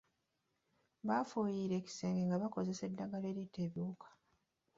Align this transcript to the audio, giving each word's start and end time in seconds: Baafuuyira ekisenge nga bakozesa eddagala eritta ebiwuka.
Baafuuyira 1.07 1.73
ekisenge 1.77 2.21
nga 2.25 2.41
bakozesa 2.43 2.83
eddagala 2.89 3.25
eritta 3.31 3.59
ebiwuka. 3.67 4.09